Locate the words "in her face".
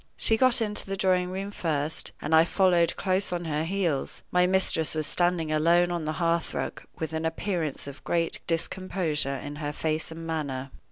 9.35-10.11